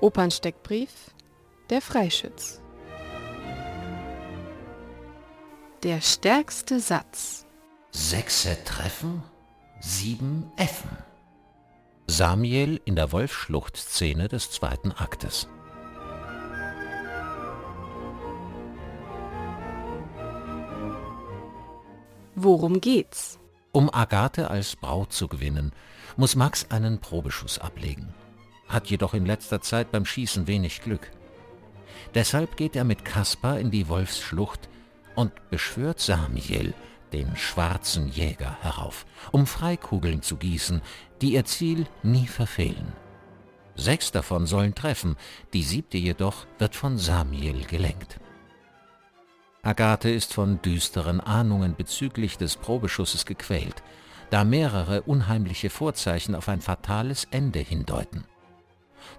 [0.00, 0.90] Opernsteckbrief
[1.70, 2.60] Der Freischütz
[5.82, 7.46] Der stärkste Satz
[7.92, 9.22] Sechse Treffen,
[9.80, 10.90] sieben Effen.
[12.06, 15.48] Samiel in der Wolfschlucht-Szene des zweiten Aktes.
[22.34, 23.38] Worum geht's?
[23.72, 25.72] Um Agathe als Braut zu gewinnen,
[26.18, 28.14] muss Max einen Probeschuss ablegen,
[28.68, 31.10] hat jedoch in letzter Zeit beim Schießen wenig Glück.
[32.14, 34.68] Deshalb geht er mit Kaspar in die Wolfsschlucht
[35.14, 36.74] und beschwört Samiel,
[37.12, 40.82] den schwarzen Jäger, herauf, um Freikugeln zu gießen,
[41.22, 42.92] die ihr Ziel nie verfehlen.
[43.76, 45.16] Sechs davon sollen treffen,
[45.52, 48.18] die siebte jedoch wird von Samiel gelenkt.
[49.62, 53.82] Agathe ist von düsteren Ahnungen bezüglich des Probeschusses gequält,
[54.30, 58.24] da mehrere unheimliche Vorzeichen auf ein fatales Ende hindeuten.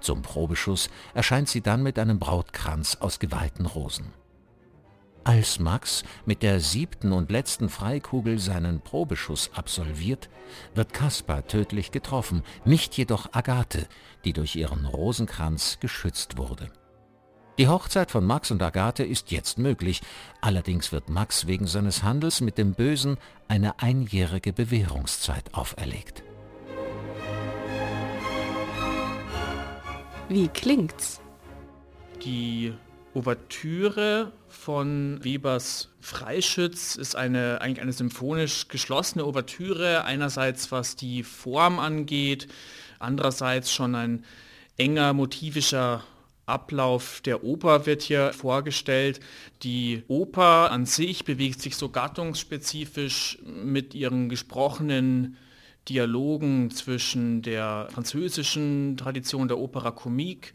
[0.00, 4.12] Zum Probeschuss erscheint sie dann mit einem Brautkranz aus geweihten Rosen.
[5.26, 10.28] Als Max mit der siebten und letzten Freikugel seinen Probeschuss absolviert,
[10.76, 13.88] wird Kaspar tödlich getroffen, nicht jedoch Agathe,
[14.24, 16.70] die durch ihren Rosenkranz geschützt wurde.
[17.58, 20.00] Die Hochzeit von Max und Agathe ist jetzt möglich,
[20.42, 23.16] allerdings wird Max wegen seines Handels mit dem Bösen
[23.48, 26.22] eine einjährige Bewährungszeit auferlegt.
[30.28, 31.20] Wie klingt's?
[32.24, 32.72] Die
[33.14, 41.78] Ouvertüre von Webers Freischütz ist eine, eigentlich eine symphonisch geschlossene Ouvertüre, einerseits was die Form
[41.78, 42.48] angeht,
[42.98, 44.24] andererseits schon ein
[44.76, 46.02] enger motivischer
[46.44, 49.20] Ablauf der Oper wird hier vorgestellt.
[49.62, 55.36] Die Oper an sich bewegt sich so gattungsspezifisch mit ihren gesprochenen
[55.88, 60.52] Dialogen zwischen der französischen Tradition der Opera Comique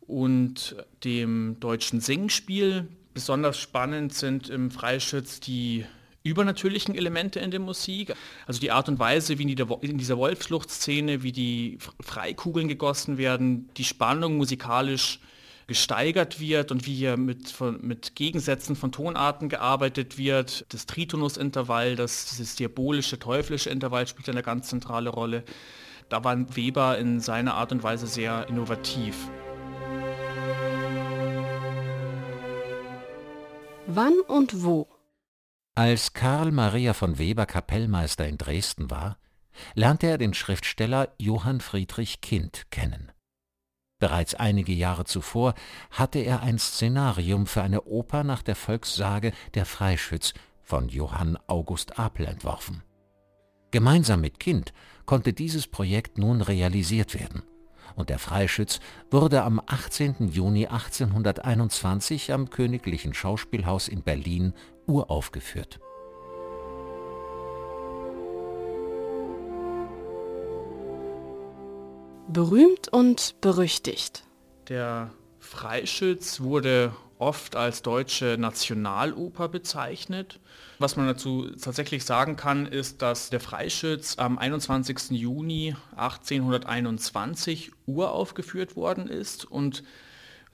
[0.00, 2.88] und dem deutschen Singspiel.
[3.14, 5.84] Besonders spannend sind im Freischütz die
[6.22, 8.14] übernatürlichen Elemente in der Musik.
[8.46, 13.84] Also die Art und Weise, wie in dieser Wolfsschlucht-Szene, wie die Freikugeln gegossen werden, die
[13.84, 15.20] Spannung musikalisch
[15.68, 20.64] gesteigert wird und wie hier mit, von, mit Gegensätzen von Tonarten gearbeitet wird.
[20.70, 25.44] Das Tritonusintervall, das, dieses diabolische, teuflische Intervall spielt eine ganz zentrale Rolle.
[26.08, 29.14] Da war Weber in seiner Art und Weise sehr innovativ.
[33.86, 34.88] Wann und wo?
[35.74, 39.18] Als Karl Maria von Weber Kapellmeister in Dresden war,
[39.74, 43.12] lernte er den Schriftsteller Johann Friedrich Kind kennen.
[43.98, 45.54] Bereits einige Jahre zuvor
[45.90, 51.98] hatte er ein Szenarium für eine Oper nach der Volkssage Der Freischütz von Johann August
[51.98, 52.82] Apel entworfen.
[53.70, 54.72] Gemeinsam mit Kind
[55.04, 57.42] konnte dieses Projekt nun realisiert werden
[57.98, 60.28] und der Freischütz wurde am 18.
[60.28, 64.54] Juni 1821 am Königlichen Schauspielhaus in Berlin
[64.86, 65.80] uraufgeführt.
[72.30, 74.22] Berühmt und berüchtigt.
[74.68, 80.38] Der Freischütz wurde oft als deutsche Nationaloper bezeichnet.
[80.78, 85.12] Was man dazu tatsächlich sagen kann, ist, dass der Freischütz am 21.
[85.12, 89.82] Juni 1821 uraufgeführt worden ist und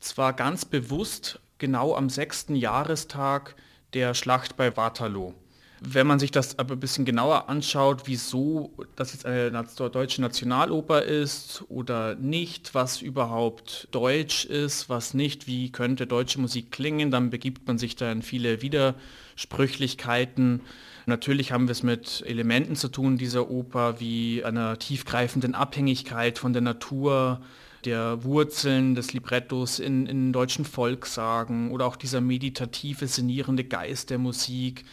[0.00, 2.46] zwar ganz bewusst genau am 6.
[2.48, 3.54] Jahrestag
[3.94, 5.34] der Schlacht bei Waterloo.
[5.82, 11.02] Wenn man sich das aber ein bisschen genauer anschaut, wieso das jetzt eine deutsche Nationaloper
[11.02, 17.30] ist oder nicht, was überhaupt deutsch ist, was nicht, wie könnte deutsche Musik klingen, dann
[17.30, 20.60] begibt man sich da in viele Widersprüchlichkeiten.
[21.06, 26.52] Natürlich haben wir es mit Elementen zu tun dieser Oper, wie einer tiefgreifenden Abhängigkeit von
[26.52, 27.40] der Natur,
[27.86, 34.18] der Wurzeln des Librettos in, in deutschen Volkssagen oder auch dieser meditative, sinnierende Geist der
[34.18, 34.84] Musik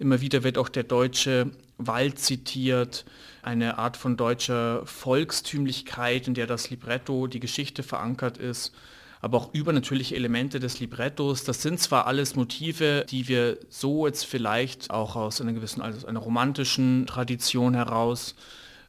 [0.00, 3.04] Immer wieder wird auch der deutsche Wald zitiert,
[3.42, 8.74] eine Art von deutscher Volkstümlichkeit, in der das Libretto, die Geschichte verankert ist,
[9.20, 11.44] aber auch übernatürliche Elemente des Librettos.
[11.44, 16.06] Das sind zwar alles Motive, die wir so jetzt vielleicht auch aus einer gewissen, also
[16.06, 18.36] einer romantischen Tradition heraus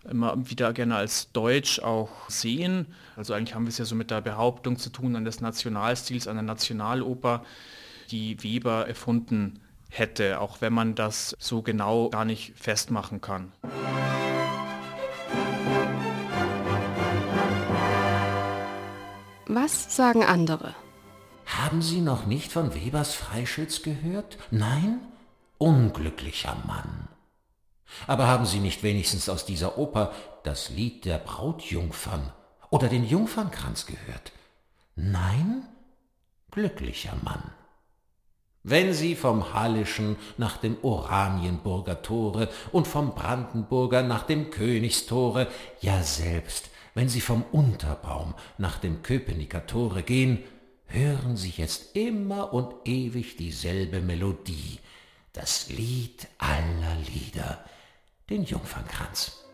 [0.10, 2.86] immer wieder gerne als deutsch auch sehen.
[3.18, 6.42] Also eigentlich haben wir es ja so mit der Behauptung zu tun eines Nationalstils, einer
[6.42, 7.44] Nationaloper,
[8.12, 9.60] die Weber erfunden
[9.92, 13.52] hätte, auch wenn man das so genau gar nicht festmachen kann.
[19.46, 20.74] Was sagen andere?
[21.46, 24.38] Haben Sie noch nicht von Webers Freischütz gehört?
[24.50, 25.02] Nein?
[25.58, 27.10] Unglücklicher Mann.
[28.08, 30.14] Aber haben Sie nicht wenigstens aus dieser Oper
[30.44, 32.32] das Lied der Brautjungfern
[32.70, 34.32] oder den Jungfernkranz gehört?
[34.96, 35.68] Nein,
[36.52, 37.44] glücklicher Mann.
[38.64, 45.48] Wenn Sie vom Hallischen nach dem Oranienburger Tore und vom Brandenburger nach dem Königstore,
[45.82, 50.44] ja selbst wenn Sie vom Unterbaum nach dem Köpenicker Tore gehen,
[50.86, 54.80] hören Sie jetzt immer und ewig dieselbe Melodie,
[55.34, 57.64] das Lied aller Lieder,
[58.30, 59.46] den Jungfernkranz.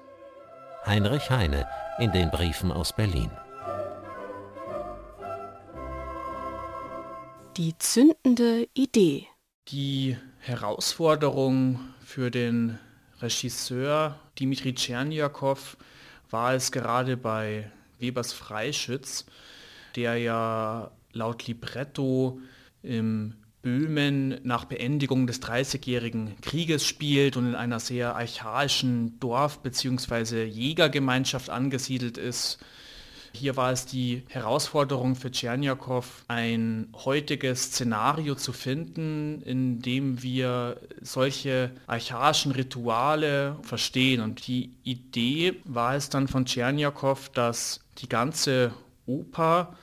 [0.86, 1.68] Heinrich Heine
[2.00, 3.32] in den Briefen aus Berlin.
[7.58, 9.26] Die zündende Idee.
[9.70, 12.78] Die Herausforderung für den
[13.20, 15.76] Regisseur Dimitri Tscherniakow
[16.30, 19.26] war es gerade bei Webers Freischütz,
[19.96, 22.40] der ja laut Libretto
[22.84, 23.34] im
[23.64, 30.44] Böhmen nach Beendigung des Dreißigjährigen Krieges spielt und in einer sehr archaischen Dorf- bzw.
[30.44, 32.60] Jägergemeinschaft angesiedelt ist
[33.38, 40.82] hier war es die Herausforderung für Tscherniakow, ein heutiges Szenario zu finden, in dem wir
[41.02, 44.22] solche archaischen Rituale verstehen.
[44.22, 48.74] Und die Idee war es dann von Tscherniakow, dass die ganze
[49.06, 49.76] Oper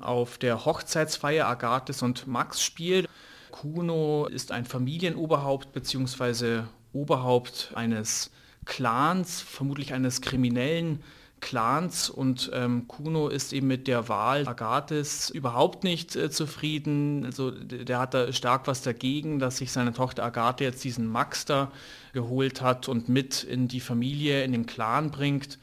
[0.00, 3.08] auf der Hochzeitsfeier Agathes und Max spielt.
[3.50, 6.62] Kuno ist ein Familienoberhaupt bzw.
[6.92, 8.30] Oberhaupt eines
[8.64, 11.02] Clans, vermutlich eines kriminellen
[11.40, 17.24] Clans und ähm, Kuno ist eben mit der Wahl Agathes überhaupt nicht äh, zufrieden.
[17.24, 21.44] Also der hat da stark was dagegen, dass sich seine Tochter Agathe jetzt diesen Max
[21.44, 21.70] da
[22.12, 25.58] geholt hat und mit in die Familie, in den Clan bringt,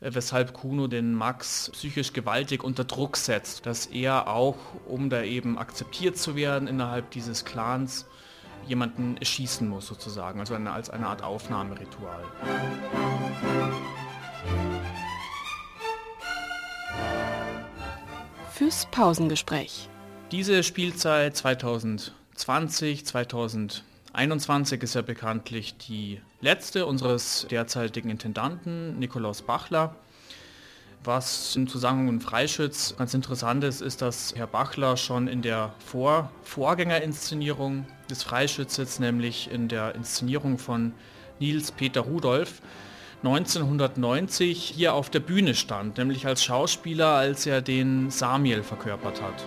[0.00, 5.22] äh, weshalb Kuno den Max psychisch gewaltig unter Druck setzt, dass er auch, um da
[5.22, 8.06] eben akzeptiert zu werden innerhalb dieses Clans,
[8.66, 12.22] jemanden schießen muss sozusagen, also eine, als eine Art Aufnahmeritual.
[18.62, 19.88] Fürs Pausengespräch.
[20.30, 29.96] Diese Spielzeit 2020, 2021 ist ja bekanntlich die letzte unseres derzeitigen Intendanten, Nikolaus Bachler.
[31.02, 35.74] Was im Zusammenhang mit Freischütz ganz interessant ist, ist, dass Herr Bachler schon in der
[35.84, 40.94] Vor Vorgängerinszenierung des Freischützes, nämlich in der Inszenierung von
[41.40, 42.62] Nils Peter Rudolph,
[43.24, 49.46] 1990 hier auf der Bühne stand, nämlich als Schauspieler, als er den Samiel verkörpert hat.